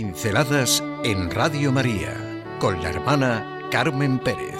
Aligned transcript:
Pinceladas 0.00 0.84
en 1.02 1.28
Radio 1.28 1.72
María 1.72 2.14
con 2.60 2.80
la 2.80 2.90
hermana 2.90 3.68
Carmen 3.68 4.20
Pérez. 4.20 4.54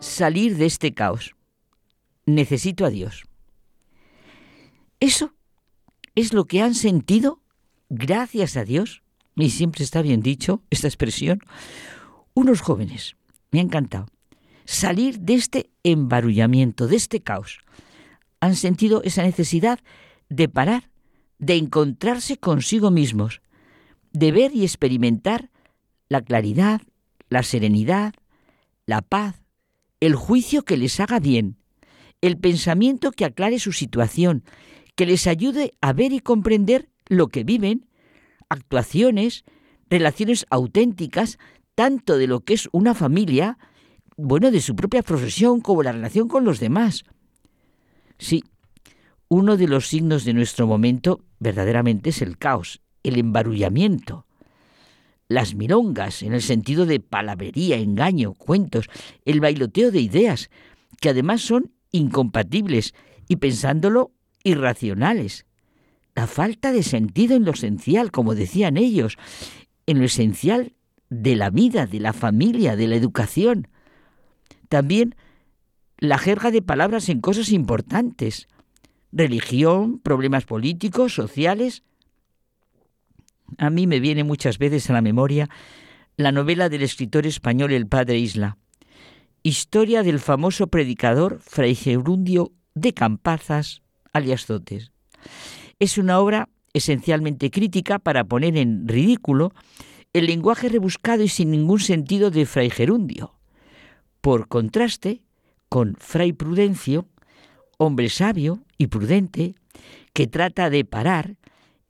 Salir 0.00 0.56
de 0.56 0.64
este 0.64 0.94
caos. 0.94 1.36
Necesito 2.24 2.86
a 2.86 2.88
Dios. 2.88 3.24
Eso 4.98 5.34
es 6.14 6.32
lo 6.32 6.46
que 6.46 6.62
han 6.62 6.74
sentido, 6.74 7.42
gracias 7.90 8.56
a 8.56 8.64
Dios, 8.64 9.03
y 9.36 9.50
siempre 9.50 9.84
está 9.84 10.02
bien 10.02 10.20
dicho 10.20 10.62
esta 10.70 10.88
expresión, 10.88 11.40
unos 12.34 12.60
jóvenes. 12.60 13.16
Me 13.50 13.60
ha 13.60 13.62
encantado. 13.62 14.06
Salir 14.64 15.20
de 15.20 15.34
este 15.34 15.70
embarullamiento, 15.82 16.86
de 16.86 16.96
este 16.96 17.20
caos. 17.20 17.58
Han 18.40 18.56
sentido 18.56 19.02
esa 19.04 19.22
necesidad 19.22 19.80
de 20.28 20.48
parar, 20.48 20.90
de 21.38 21.56
encontrarse 21.56 22.36
consigo 22.38 22.90
mismos, 22.90 23.42
de 24.12 24.32
ver 24.32 24.54
y 24.54 24.62
experimentar 24.62 25.50
la 26.08 26.22
claridad, 26.22 26.80
la 27.28 27.42
serenidad, 27.42 28.14
la 28.86 29.02
paz, 29.02 29.42
el 30.00 30.14
juicio 30.14 30.64
que 30.64 30.76
les 30.76 31.00
haga 31.00 31.18
bien, 31.18 31.56
el 32.20 32.38
pensamiento 32.38 33.12
que 33.12 33.24
aclare 33.24 33.58
su 33.58 33.72
situación, 33.72 34.44
que 34.94 35.06
les 35.06 35.26
ayude 35.26 35.74
a 35.80 35.92
ver 35.92 36.12
y 36.12 36.20
comprender 36.20 36.88
lo 37.06 37.28
que 37.28 37.44
viven, 37.44 37.86
actuaciones, 38.54 39.44
relaciones 39.90 40.46
auténticas, 40.50 41.38
tanto 41.74 42.16
de 42.16 42.26
lo 42.26 42.40
que 42.40 42.54
es 42.54 42.68
una 42.72 42.94
familia, 42.94 43.58
bueno, 44.16 44.50
de 44.50 44.60
su 44.60 44.74
propia 44.74 45.02
profesión, 45.02 45.60
como 45.60 45.82
la 45.82 45.92
relación 45.92 46.28
con 46.28 46.44
los 46.44 46.60
demás. 46.60 47.04
Sí, 48.18 48.44
uno 49.28 49.56
de 49.56 49.68
los 49.68 49.88
signos 49.88 50.24
de 50.24 50.34
nuestro 50.34 50.66
momento 50.66 51.20
verdaderamente 51.38 52.10
es 52.10 52.22
el 52.22 52.38
caos, 52.38 52.80
el 53.02 53.18
embarullamiento. 53.18 54.26
Las 55.28 55.54
milongas, 55.54 56.22
en 56.22 56.34
el 56.34 56.42
sentido 56.42 56.86
de 56.86 57.00
palabrería, 57.00 57.76
engaño, 57.76 58.34
cuentos, 58.34 58.88
el 59.24 59.40
bailoteo 59.40 59.90
de 59.90 60.00
ideas, 60.00 60.50
que 61.00 61.08
además 61.08 61.40
son 61.40 61.72
incompatibles 61.90 62.94
y 63.26 63.36
pensándolo 63.36 64.12
irracionales. 64.44 65.46
La 66.14 66.26
falta 66.26 66.72
de 66.72 66.82
sentido 66.82 67.36
en 67.36 67.44
lo 67.44 67.52
esencial, 67.52 68.10
como 68.10 68.34
decían 68.34 68.76
ellos, 68.76 69.16
en 69.86 69.98
lo 69.98 70.04
esencial 70.04 70.72
de 71.10 71.36
la 71.36 71.50
vida, 71.50 71.86
de 71.86 72.00
la 72.00 72.12
familia, 72.12 72.76
de 72.76 72.86
la 72.86 72.96
educación. 72.96 73.68
También 74.68 75.16
la 75.98 76.18
jerga 76.18 76.50
de 76.50 76.62
palabras 76.62 77.08
en 77.08 77.20
cosas 77.20 77.50
importantes. 77.50 78.48
Religión, 79.12 79.98
problemas 79.98 80.44
políticos, 80.44 81.14
sociales. 81.14 81.82
A 83.58 83.70
mí 83.70 83.86
me 83.86 84.00
viene 84.00 84.24
muchas 84.24 84.58
veces 84.58 84.90
a 84.90 84.92
la 84.92 85.02
memoria 85.02 85.48
la 86.16 86.32
novela 86.32 86.68
del 86.68 86.82
escritor 86.82 87.26
español 87.26 87.72
El 87.72 87.88
Padre 87.88 88.18
Isla, 88.18 88.56
historia 89.42 90.02
del 90.04 90.20
famoso 90.20 90.68
predicador 90.68 91.40
Fray 91.40 91.74
Gerundio 91.74 92.52
de 92.74 92.94
Campazas, 92.94 93.82
alias 94.12 94.46
Zotes. 94.46 94.92
Es 95.78 95.98
una 95.98 96.18
obra 96.18 96.48
esencialmente 96.72 97.50
crítica 97.50 97.98
para 97.98 98.24
poner 98.24 98.56
en 98.56 98.86
ridículo 98.88 99.52
el 100.12 100.26
lenguaje 100.26 100.68
rebuscado 100.68 101.22
y 101.22 101.28
sin 101.28 101.50
ningún 101.50 101.80
sentido 101.80 102.30
de 102.30 102.46
Fray 102.46 102.70
Gerundio, 102.70 103.34
por 104.20 104.48
contraste 104.48 105.22
con 105.68 105.96
Fray 105.98 106.32
Prudencio, 106.32 107.08
hombre 107.78 108.08
sabio 108.08 108.62
y 108.78 108.86
prudente, 108.86 109.54
que 110.12 110.26
trata 110.26 110.70
de 110.70 110.84
parar 110.84 111.36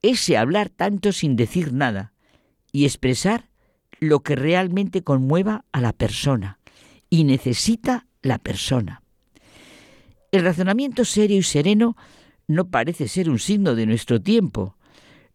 ese 0.00 0.37
hablar 0.37 0.71
tanto 0.71 1.12
sin 1.12 1.37
decir 1.37 1.73
nada 1.73 2.12
y 2.73 2.84
expresar 2.84 3.49
lo 4.00 4.21
que 4.21 4.37
realmente 4.37 5.03
conmueva 5.03 5.65
a 5.73 5.81
la 5.81 5.93
persona 5.93 6.59
y 7.11 7.25
necesita 7.25 8.06
la 8.23 8.39
persona. 8.39 9.03
El 10.33 10.44
razonamiento 10.44 11.05
serio 11.05 11.39
y 11.39 11.43
sereno 11.43 11.97
no 12.47 12.69
parece 12.69 13.09
ser 13.09 13.31
un 13.31 13.38
signo 13.38 13.75
de 13.75 13.87
nuestro 13.87 14.21
tiempo. 14.21 14.77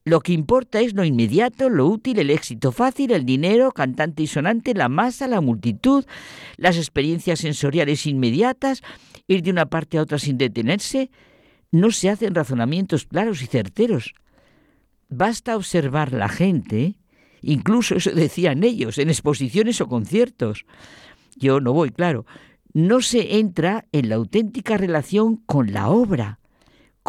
Lo 0.06 0.22
que 0.22 0.34
importa 0.34 0.80
es 0.80 0.94
lo 0.94 1.04
inmediato, 1.04 1.70
lo 1.70 1.86
útil, 1.86 2.20
el 2.20 2.30
éxito 2.30 2.72
fácil, 2.72 3.12
el 3.12 3.26
dinero, 3.26 3.72
cantante 3.72 4.24
y 4.24 4.28
sonante, 4.28 4.74
la 4.74 4.90
masa, 4.90 5.28
la 5.28 5.42
multitud, 5.42 6.06
las 6.58 6.78
experiencias 6.78 7.40
sensoriales 7.40 8.08
inmediatas, 8.08 8.82
ir 9.28 9.44
de 9.44 9.52
una 9.52 9.68
parte 9.68 9.98
a 9.98 10.02
otra 10.02 10.18
sin 10.18 10.38
detenerse. 10.38 11.12
No 11.72 11.92
se 11.92 12.10
hacen 12.10 12.34
razonamientos 12.34 13.06
claros 13.06 13.42
y 13.44 13.48
certeros. 13.48 14.16
Basta 15.10 15.58
observar 15.58 16.14
la 16.14 16.30
gente, 16.30 16.96
incluso 17.42 17.96
eso 17.96 18.12
decían 18.12 18.64
ellos, 18.64 18.98
en 18.98 19.10
exposiciones 19.10 19.82
o 19.82 19.88
conciertos. 19.88 20.66
Yo 21.36 21.60
no 21.60 21.74
voy, 21.74 21.92
claro. 21.92 22.26
No 22.74 23.02
se 23.02 23.38
entra 23.38 23.86
en 23.92 24.10
la 24.10 24.16
auténtica 24.16 24.78
relación 24.78 25.36
con 25.36 25.74
la 25.74 25.90
obra 25.90 26.40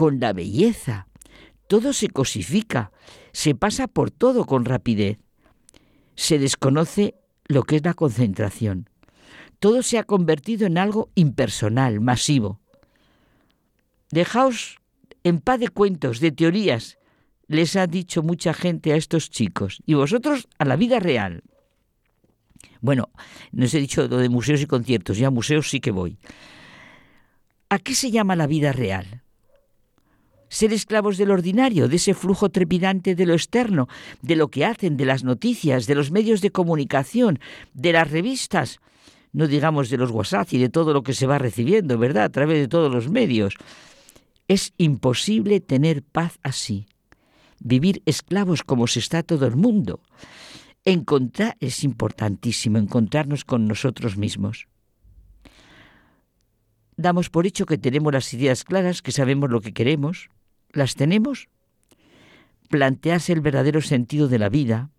con 0.01 0.19
la 0.19 0.33
belleza. 0.33 1.09
Todo 1.67 1.93
se 1.93 2.09
cosifica, 2.09 2.91
se 3.33 3.55
pasa 3.55 3.87
por 3.87 4.11
todo 4.11 4.47
con 4.47 4.65
rapidez. 4.65 5.19
Se 6.15 6.39
desconoce 6.39 7.17
lo 7.49 7.65
que 7.65 7.77
es 7.77 7.85
la 7.85 7.93
concentración. 7.93 8.89
Todo 9.59 9.83
se 9.83 9.99
ha 9.99 10.05
convertido 10.05 10.67
en 10.67 10.79
algo 10.79 11.11
impersonal, 11.17 12.01
masivo. 12.01 12.63
Dejaos 14.11 14.79
en 15.23 15.39
paz 15.39 15.61
de 15.61 15.69
cuentos, 15.69 16.21
de 16.21 16.33
teorías, 16.33 16.97
les 17.47 17.77
ha 17.77 17.87
dicho 17.87 18.23
mucha 18.23 18.55
gente 18.55 18.95
a 18.95 18.97
estos 18.97 19.29
chicos, 19.29 19.83
y 19.85 19.93
vosotros 19.93 20.49
a 20.57 20.65
la 20.65 20.77
vida 20.77 20.99
real. 20.99 21.43
Bueno, 22.81 23.11
no 23.53 23.67
os 23.67 23.75
he 23.75 23.81
dicho 23.81 24.09
lo 24.09 24.17
de 24.17 24.31
museos 24.31 24.63
y 24.63 24.67
conciertos, 24.67 25.19
ya 25.19 25.27
a 25.27 25.31
museos 25.31 25.69
sí 25.69 25.79
que 25.79 25.91
voy. 25.91 26.17
¿A 27.69 27.79
qué 27.79 27.95
se 27.95 28.11
llama 28.11 28.35
la 28.35 28.47
vida 28.47 28.73
real? 28.73 29.25
Ser 30.51 30.75
esclavos 30.75 31.17
del 31.17 31.31
ordinario, 31.31 31.89
de 31.89 31.97
ese 31.97 32.13
flujo 32.13 32.51
trepidante 32.51 33.15
de 33.15 33.25
lo 33.25 33.33
externo, 33.33 33.89
de 34.21 34.37
lo 34.37 34.49
que 34.49 34.67
hacen, 34.67 34.99
de 34.99 35.07
las 35.07 35.25
noticias, 35.25 35.87
de 35.87 35.95
los 35.95 36.11
medios 36.11 36.43
de 36.43 36.51
comunicación, 36.51 37.39
de 37.73 37.93
las 37.95 38.11
revistas, 38.11 38.81
no 39.33 39.47
digamos 39.47 39.89
de 39.89 39.97
los 39.97 40.11
WhatsApp 40.11 40.53
y 40.53 40.59
de 40.59 40.69
todo 40.69 40.93
lo 40.93 41.03
que 41.03 41.15
se 41.15 41.27
va 41.27 41.39
recibiendo, 41.39 41.97
¿verdad? 41.97 42.25
A 42.25 42.29
través 42.29 42.59
de 42.59 42.69
todos 42.69 42.93
los 42.93 43.09
medios. 43.09 43.55
Es 44.49 44.75
imposible 44.77 45.61
tener 45.61 46.03
paz 46.03 46.39
así. 46.43 46.87
Vivir 47.61 48.03
esclavos 48.05 48.65
como 48.65 48.89
se 48.89 48.99
está 48.99 49.23
todo 49.23 49.47
el 49.47 49.55
mundo. 49.55 50.01
Encontrar 50.85 51.57
es 51.61 51.85
importantísimo, 51.85 52.79
encontrarnos 52.79 53.45
con 53.45 53.69
nosotros 53.69 54.17
mismos 54.17 54.67
damos 57.01 57.31
por 57.31 57.47
hecho 57.47 57.67
que 57.67 57.79
tenemos 57.79 58.13
las 58.13 58.33
ideas 58.35 58.65
claras, 58.65 59.01
que 59.01 59.13
sabemos 59.13 59.51
lo 59.51 59.61
que 59.61 59.73
queremos, 59.73 60.29
¿Las 60.73 60.95
tenemos? 60.95 61.49
Plantearse 62.69 63.33
el 63.33 63.41
verdadero 63.41 63.81
sentido 63.81 64.29
de 64.29 64.39
la 64.39 64.49
vida, 64.49 64.91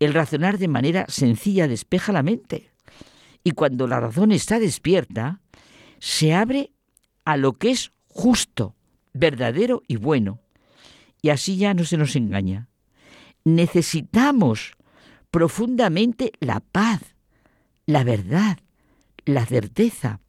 el 0.00 0.12
razonar 0.12 0.58
de 0.58 0.68
manera 0.68 1.06
sencilla 1.08 1.68
despeja 1.68 2.12
la 2.12 2.22
mente. 2.22 2.70
Y 3.44 3.52
cuando 3.52 3.86
la 3.86 4.00
razón 4.00 4.32
está 4.32 4.58
despierta, 4.58 5.40
se 6.00 6.34
abre 6.34 6.72
a 7.24 7.36
lo 7.36 7.54
que 7.54 7.70
es 7.70 7.92
justo, 8.08 8.74
verdadero 9.12 9.82
y 9.86 9.96
bueno. 9.96 10.40
Y 11.22 11.30
así 11.30 11.56
ya 11.56 11.74
no 11.74 11.84
se 11.84 11.96
nos 11.96 12.16
engaña. 12.16 12.68
Necesitamos 13.44 14.72
profundamente 15.30 16.32
la 16.40 16.60
paz, 16.60 17.00
la 17.86 18.04
verdad, 18.04 18.58
la 19.24 19.46
certeza. 19.46 20.20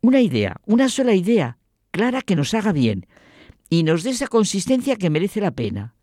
Una 0.00 0.20
idea, 0.20 0.56
una 0.66 0.88
sola 0.88 1.14
idea, 1.14 1.58
clara 1.92 2.22
que 2.22 2.36
nos 2.36 2.54
haga 2.54 2.72
bien, 2.72 3.06
y 3.72 3.84
nos 3.84 4.02
dé 4.02 4.10
esa 4.10 4.26
consistencia 4.26 4.96
que 4.96 5.08
merece 5.08 5.40
la 5.40 5.50
pena. 5.50 5.94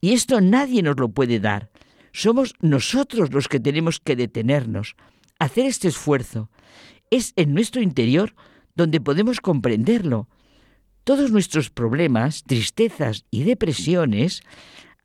Y 0.00 0.14
esto 0.14 0.40
nadie 0.40 0.82
nos 0.82 0.98
lo 0.98 1.10
puede 1.10 1.38
dar. 1.38 1.70
Somos 2.10 2.54
nosotros 2.58 3.32
los 3.32 3.46
que 3.46 3.60
tenemos 3.60 4.00
que 4.00 4.16
detenernos, 4.16 4.96
hacer 5.38 5.66
este 5.66 5.86
esfuerzo. 5.86 6.50
Es 7.12 7.32
en 7.36 7.54
nuestro 7.54 7.80
interior 7.82 8.34
donde 8.74 9.00
podemos 9.00 9.40
comprenderlo. 9.40 10.28
Todos 11.04 11.30
nuestros 11.30 11.70
problemas, 11.70 12.42
tristezas 12.42 13.26
y 13.30 13.44
depresiones 13.44 14.42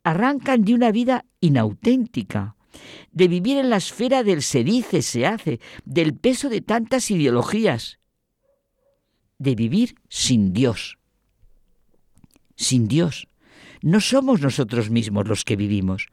arrancan 0.02 0.64
de 0.64 0.74
una 0.74 0.90
vida 0.90 1.26
inauténtica, 1.38 2.56
de 3.12 3.28
vivir 3.28 3.56
en 3.56 3.70
la 3.70 3.76
esfera 3.76 4.24
del 4.24 4.42
se 4.42 4.64
dice, 4.64 5.02
se 5.02 5.26
hace, 5.26 5.60
del 5.84 6.14
peso 6.16 6.48
de 6.48 6.60
tantas 6.60 7.08
ideologías, 7.12 8.00
de 9.38 9.54
vivir 9.54 9.94
sin 10.08 10.52
Dios 10.52 10.96
sin 12.60 12.86
Dios. 12.86 13.26
No 13.82 14.00
somos 14.00 14.40
nosotros 14.40 14.90
mismos 14.90 15.26
los 15.26 15.44
que 15.44 15.56
vivimos. 15.56 16.08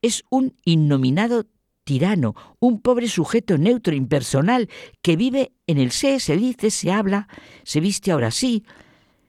es 0.00 0.22
un 0.28 0.54
innominado 0.66 1.46
tirano, 1.82 2.34
un 2.60 2.80
pobre 2.80 3.08
sujeto 3.08 3.56
neutro, 3.56 3.94
impersonal, 3.94 4.68
que 5.02 5.16
vive 5.16 5.52
en 5.66 5.78
el 5.78 5.92
sé, 5.92 6.20
se 6.20 6.36
dice, 6.36 6.70
se 6.70 6.92
habla, 6.92 7.26
se 7.62 7.80
viste 7.80 8.12
ahora 8.12 8.30
sí. 8.30 8.64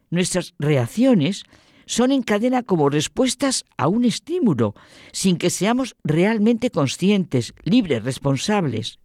Nuestras 0.10 0.54
reacciones 0.60 1.44
son 1.86 2.12
en 2.12 2.24
cadena 2.24 2.62
como 2.64 2.90
respuestas 2.90 3.64
a 3.78 3.88
un 3.88 4.04
estímulo, 4.04 4.76
sin 5.14 5.38
que 5.38 5.50
seamos 5.50 5.96
realmente 6.04 6.72
conscientes, 6.72 7.54
libres, 7.64 8.04
responsables. 8.04 9.00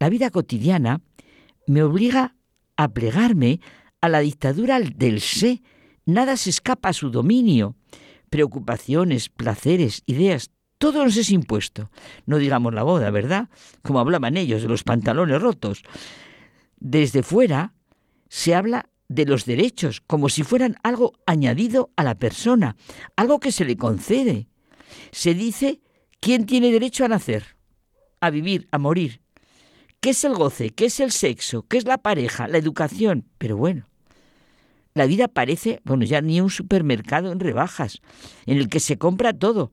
La 0.00 0.08
vida 0.08 0.30
cotidiana 0.30 1.00
me 1.66 1.82
obliga 1.82 2.34
a 2.76 2.88
plegarme 2.88 3.60
a 4.00 4.08
la 4.08 4.20
dictadura 4.20 4.80
del 4.80 5.20
sé. 5.20 5.62
Nada 6.10 6.36
se 6.36 6.50
escapa 6.50 6.88
a 6.88 6.92
su 6.92 7.10
dominio. 7.10 7.76
Preocupaciones, 8.30 9.28
placeres, 9.28 10.02
ideas, 10.06 10.50
todo 10.78 11.04
nos 11.04 11.16
es 11.16 11.30
impuesto. 11.30 11.90
No 12.26 12.38
digamos 12.38 12.74
la 12.74 12.82
boda, 12.82 13.10
¿verdad? 13.10 13.48
Como 13.82 14.00
hablaban 14.00 14.36
ellos 14.36 14.62
de 14.62 14.68
los 14.68 14.82
pantalones 14.82 15.40
rotos. 15.40 15.82
Desde 16.78 17.22
fuera 17.22 17.74
se 18.28 18.54
habla 18.54 18.88
de 19.08 19.24
los 19.24 19.44
derechos 19.44 20.00
como 20.00 20.28
si 20.28 20.42
fueran 20.42 20.76
algo 20.82 21.12
añadido 21.26 21.90
a 21.96 22.02
la 22.02 22.16
persona, 22.16 22.76
algo 23.14 23.38
que 23.38 23.52
se 23.52 23.64
le 23.64 23.76
concede. 23.76 24.48
Se 25.12 25.34
dice 25.34 25.80
quién 26.18 26.46
tiene 26.46 26.72
derecho 26.72 27.04
a 27.04 27.08
nacer, 27.08 27.56
a 28.20 28.30
vivir, 28.30 28.68
a 28.72 28.78
morir. 28.78 29.20
¿Qué 30.00 30.10
es 30.10 30.24
el 30.24 30.34
goce? 30.34 30.70
¿Qué 30.70 30.86
es 30.86 30.98
el 30.98 31.12
sexo? 31.12 31.66
¿Qué 31.68 31.76
es 31.76 31.84
la 31.84 31.98
pareja? 31.98 32.48
La 32.48 32.58
educación. 32.58 33.28
Pero 33.38 33.56
bueno, 33.56 33.89
la 35.00 35.06
vida 35.06 35.28
parece, 35.28 35.80
bueno, 35.82 36.04
ya 36.04 36.20
ni 36.20 36.42
un 36.42 36.50
supermercado 36.50 37.32
en 37.32 37.40
rebajas, 37.40 38.02
en 38.44 38.58
el 38.58 38.68
que 38.68 38.80
se 38.80 38.98
compra 38.98 39.32
todo, 39.32 39.72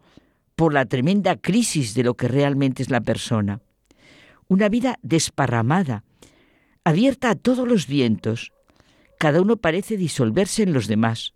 por 0.56 0.74
la 0.74 0.86
tremenda 0.86 1.36
crisis 1.36 1.94
de 1.96 2.04
lo 2.04 2.14
que 2.14 2.30
realmente 2.30 2.82
es 2.82 2.90
la 2.90 3.02
persona. 3.02 3.60
Una 4.48 4.70
vida 4.70 5.00
desparramada, 5.02 6.06
abierta 6.86 7.30
a 7.30 7.36
todos 7.36 7.68
los 7.68 7.88
vientos. 7.88 8.54
Cada 9.20 9.42
uno 9.42 9.58
parece 9.58 9.98
disolverse 9.98 10.64
en 10.64 10.72
los 10.72 10.88
demás. 10.88 11.34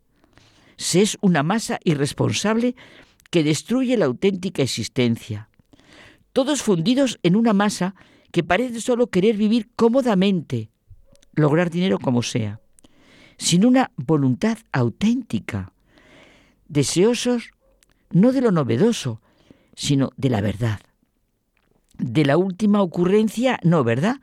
Se 0.78 1.02
es 1.02 1.18
una 1.20 1.44
masa 1.44 1.78
irresponsable 1.84 2.78
que 3.30 3.44
destruye 3.44 3.98
la 3.98 4.06
auténtica 4.06 4.64
existencia. 4.64 5.50
Todos 6.32 6.62
fundidos 6.62 7.20
en 7.24 7.36
una 7.36 7.52
masa 7.52 7.94
que 8.32 8.42
parece 8.42 8.80
solo 8.80 9.08
querer 9.08 9.36
vivir 9.36 9.70
cómodamente, 9.76 10.70
lograr 11.34 11.70
dinero 11.70 12.00
como 12.00 12.24
sea, 12.24 12.61
sin 13.42 13.66
una 13.66 13.92
voluntad 13.98 14.60
auténtica, 14.72 15.74
deseosos 16.68 17.50
no 18.12 18.34
de 18.34 18.42
lo 18.42 18.52
novedoso, 18.52 19.20
sino 19.74 20.12
de 20.16 20.30
la 20.30 20.42
verdad. 20.42 20.80
De 21.98 22.24
la 22.24 22.38
última 22.38 22.84
ocurrencia, 22.84 23.60
no, 23.64 23.84
¿verdad? 23.84 24.18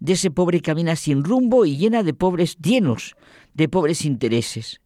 De 0.00 0.14
ese 0.14 0.32
pobre 0.32 0.60
camina 0.60 0.96
sin 0.96 1.22
rumbo 1.22 1.64
y 1.66 1.76
llena 1.76 2.02
de 2.02 2.14
pobres 2.14 2.56
llenos, 2.58 3.14
de 3.54 3.68
pobres 3.68 4.04
intereses. 4.04 4.80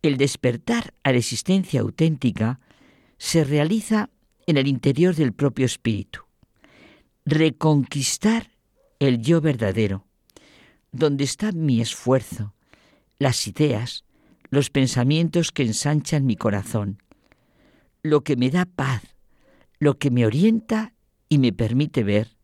El 0.00 0.16
despertar 0.16 0.94
a 1.02 1.12
la 1.12 1.18
existencia 1.18 1.82
auténtica 1.82 2.60
se 3.18 3.44
realiza 3.44 4.08
en 4.46 4.56
el 4.56 4.68
interior 4.68 5.14
del 5.14 5.34
propio 5.34 5.66
espíritu. 5.66 6.20
Reconquistar 7.26 8.52
el 9.00 9.20
yo 9.20 9.42
verdadero, 9.42 10.06
donde 10.96 11.24
está 11.24 11.52
mi 11.52 11.80
esfuerzo, 11.80 12.54
las 13.18 13.46
ideas, 13.46 14.04
los 14.50 14.70
pensamientos 14.70 15.52
que 15.52 15.62
ensanchan 15.62 16.26
mi 16.26 16.36
corazón, 16.36 17.02
lo 18.02 18.22
que 18.22 18.36
me 18.36 18.50
da 18.50 18.64
paz, 18.64 19.02
lo 19.78 19.98
que 19.98 20.10
me 20.10 20.26
orienta 20.26 20.94
y 21.28 21.38
me 21.38 21.52
permite 21.52 22.02
ver. 22.02 22.36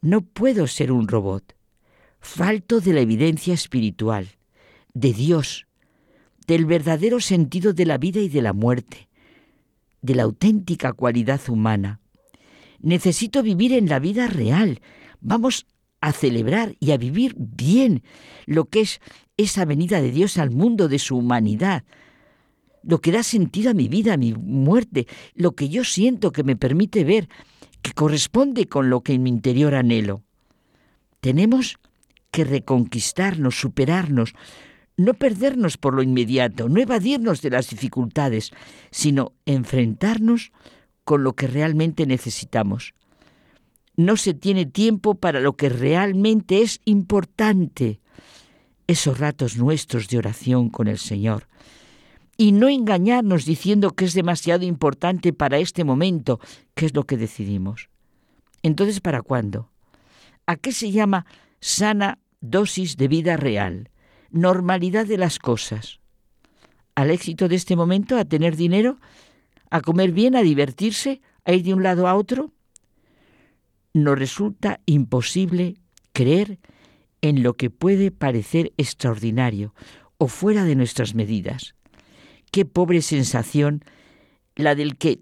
No 0.00 0.20
puedo 0.20 0.66
ser 0.66 0.92
un 0.92 1.08
robot. 1.08 1.54
Falto 2.20 2.80
de 2.80 2.92
la 2.92 3.00
evidencia 3.00 3.54
espiritual, 3.54 4.28
de 4.94 5.12
Dios, 5.12 5.66
del 6.46 6.66
verdadero 6.66 7.20
sentido 7.20 7.72
de 7.72 7.86
la 7.86 7.98
vida 7.98 8.20
y 8.20 8.28
de 8.28 8.42
la 8.42 8.52
muerte, 8.52 9.08
de 10.02 10.14
la 10.14 10.22
auténtica 10.22 10.92
cualidad 10.92 11.40
humana. 11.48 12.00
Necesito 12.80 13.42
vivir 13.42 13.72
en 13.72 13.88
la 13.88 13.98
vida 13.98 14.26
real. 14.26 14.80
Vamos 15.20 15.66
a 16.04 16.12
celebrar 16.12 16.76
y 16.80 16.90
a 16.90 16.98
vivir 16.98 17.34
bien 17.38 18.02
lo 18.44 18.66
que 18.66 18.82
es 18.82 19.00
esa 19.38 19.64
venida 19.64 20.02
de 20.02 20.10
Dios 20.10 20.36
al 20.36 20.50
mundo 20.50 20.86
de 20.86 20.98
su 20.98 21.16
humanidad, 21.16 21.82
lo 22.82 23.00
que 23.00 23.10
da 23.10 23.22
sentido 23.22 23.70
a 23.70 23.74
mi 23.74 23.88
vida, 23.88 24.12
a 24.12 24.16
mi 24.18 24.34
muerte, 24.34 25.06
lo 25.34 25.52
que 25.52 25.70
yo 25.70 25.82
siento 25.82 26.30
que 26.30 26.44
me 26.44 26.56
permite 26.56 27.04
ver, 27.04 27.30
que 27.80 27.92
corresponde 27.92 28.66
con 28.66 28.90
lo 28.90 29.00
que 29.00 29.14
en 29.14 29.22
mi 29.22 29.30
interior 29.30 29.74
anhelo. 29.74 30.22
Tenemos 31.20 31.78
que 32.30 32.44
reconquistarnos, 32.44 33.58
superarnos, 33.58 34.34
no 34.98 35.14
perdernos 35.14 35.78
por 35.78 35.94
lo 35.94 36.02
inmediato, 36.02 36.68
no 36.68 36.82
evadirnos 36.82 37.40
de 37.40 37.48
las 37.48 37.70
dificultades, 37.70 38.50
sino 38.90 39.32
enfrentarnos 39.46 40.52
con 41.04 41.24
lo 41.24 41.32
que 41.32 41.46
realmente 41.46 42.04
necesitamos 42.04 42.92
no 43.96 44.16
se 44.16 44.34
tiene 44.34 44.66
tiempo 44.66 45.14
para 45.14 45.40
lo 45.40 45.56
que 45.56 45.68
realmente 45.68 46.62
es 46.62 46.80
importante, 46.84 48.00
esos 48.86 49.18
ratos 49.18 49.56
nuestros 49.56 50.08
de 50.08 50.18
oración 50.18 50.68
con 50.68 50.88
el 50.88 50.98
Señor. 50.98 51.48
Y 52.36 52.52
no 52.52 52.68
engañarnos 52.68 53.44
diciendo 53.44 53.90
que 53.90 54.04
es 54.04 54.14
demasiado 54.14 54.64
importante 54.64 55.32
para 55.32 55.58
este 55.58 55.84
momento, 55.84 56.40
que 56.74 56.86
es 56.86 56.94
lo 56.94 57.04
que 57.04 57.16
decidimos. 57.16 57.88
Entonces, 58.62 59.00
¿para 59.00 59.22
cuándo? 59.22 59.70
¿A 60.46 60.56
qué 60.56 60.72
se 60.72 60.90
llama 60.90 61.26
sana 61.60 62.18
dosis 62.40 62.96
de 62.96 63.08
vida 63.08 63.36
real? 63.36 63.90
Normalidad 64.30 65.06
de 65.06 65.18
las 65.18 65.38
cosas. 65.38 66.00
¿Al 66.96 67.10
éxito 67.10 67.48
de 67.48 67.56
este 67.56 67.76
momento? 67.76 68.16
¿A 68.16 68.24
tener 68.24 68.56
dinero? 68.56 68.98
¿A 69.70 69.80
comer 69.80 70.12
bien? 70.12 70.34
¿A 70.34 70.42
divertirse? 70.42 71.20
¿A 71.44 71.52
ir 71.52 71.62
de 71.62 71.74
un 71.74 71.82
lado 71.82 72.08
a 72.08 72.14
otro? 72.14 72.53
Nos 73.94 74.18
resulta 74.18 74.80
imposible 74.84 75.76
creer 76.12 76.58
en 77.22 77.42
lo 77.42 77.54
que 77.54 77.70
puede 77.70 78.10
parecer 78.10 78.72
extraordinario 78.76 79.74
o 80.18 80.28
fuera 80.28 80.64
de 80.64 80.74
nuestras 80.74 81.14
medidas. 81.14 81.74
Qué 82.50 82.64
pobre 82.66 83.00
sensación 83.00 83.82
la 84.56 84.74
del 84.74 84.96
que 84.96 85.20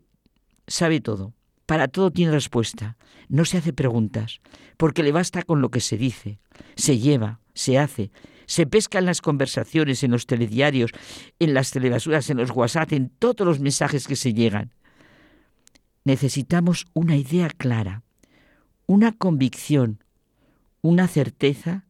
sabe 0.66 1.00
todo, 1.00 1.32
para 1.66 1.88
todo 1.88 2.10
tiene 2.10 2.32
respuesta, 2.32 2.96
no 3.28 3.44
se 3.44 3.58
hace 3.58 3.72
preguntas, 3.72 4.40
porque 4.76 5.02
le 5.02 5.12
basta 5.12 5.42
con 5.42 5.60
lo 5.60 5.70
que 5.70 5.80
se 5.80 5.96
dice, 5.96 6.38
se 6.74 6.98
lleva, 6.98 7.40
se 7.54 7.78
hace, 7.78 8.10
se 8.46 8.66
pesca 8.66 8.98
en 8.98 9.06
las 9.06 9.20
conversaciones, 9.20 10.02
en 10.02 10.10
los 10.10 10.26
telediarios, 10.26 10.90
en 11.38 11.54
las 11.54 11.70
telebasuras, 11.70 12.28
en 12.30 12.38
los 12.38 12.50
WhatsApp, 12.50 12.92
en 12.92 13.10
todos 13.10 13.46
los 13.46 13.60
mensajes 13.60 14.06
que 14.06 14.16
se 14.16 14.34
llegan. 14.34 14.74
Necesitamos 16.04 16.86
una 16.94 17.16
idea 17.16 17.48
clara, 17.48 18.02
una 18.86 19.12
convicción, 19.12 20.02
una 20.80 21.08
certeza 21.08 21.84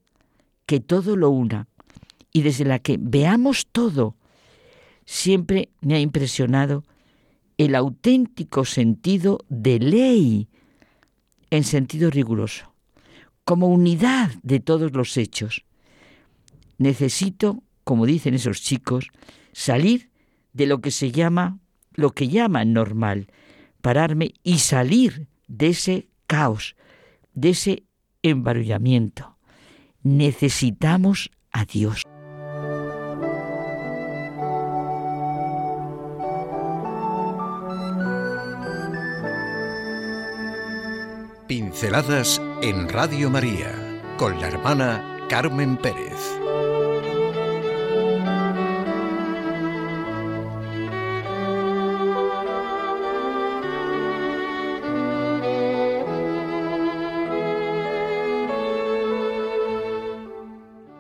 que 0.67 0.81
todo 0.81 1.17
lo 1.17 1.31
una 1.31 1.69
y 2.33 2.43
desde 2.43 2.65
la 2.65 2.79
que 2.79 2.97
veamos 3.01 3.67
todo. 3.71 4.17
Siempre 5.05 5.71
me 5.81 5.95
ha 5.95 6.01
impresionado 6.01 6.85
el 7.59 7.75
auténtico 7.75 8.65
sentido 8.65 9.45
de 9.49 9.79
ley 9.79 10.49
en 11.51 11.65
sentido 11.65 12.11
riguroso, 12.11 12.73
como 13.45 13.69
unidad 13.69 14.31
de 14.43 14.61
todos 14.61 14.93
los 14.93 15.17
hechos. 15.17 15.65
Necesito, 16.79 17.63
como 17.85 18.07
dicen 18.07 18.35
esos 18.35 18.63
chicos, 18.63 19.09
salir 19.53 20.11
de 20.53 20.67
lo 20.67 20.81
que 20.81 20.91
se 20.91 21.13
llama, 21.13 21.59
lo 21.95 22.11
que 22.11 22.29
llaman 22.29 22.73
normal, 22.73 23.29
pararme 23.83 24.33
y 24.43 24.59
salir 24.59 25.29
de 25.47 25.69
ese 25.69 26.09
caos, 26.27 26.75
de 27.35 27.51
ese 27.51 27.85
embarullamiento. 28.23 29.37
Necesitamos 30.03 31.31
a 31.53 31.65
Dios. 31.65 32.03
Pinceladas 41.47 42.41
en 42.63 42.89
Radio 42.89 43.29
María 43.29 44.01
con 44.17 44.41
la 44.41 44.49
hermana 44.49 45.27
Carmen 45.29 45.77
Pérez. 45.77 46.42